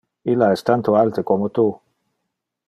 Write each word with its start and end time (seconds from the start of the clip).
Illa 0.33 0.47
es 0.53 0.63
tanto 0.69 0.95
alte 1.01 1.23
como 1.33 1.51
te. 1.59 1.67